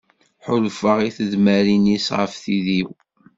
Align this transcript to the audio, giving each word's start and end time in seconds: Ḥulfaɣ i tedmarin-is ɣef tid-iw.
Ḥulfaɣ 0.45 0.99
i 1.07 1.09
tedmarin-is 1.15 2.07
ɣef 2.17 2.31
tid-iw. 2.43 2.89